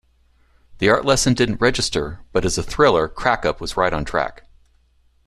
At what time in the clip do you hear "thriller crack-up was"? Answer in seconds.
2.63-3.77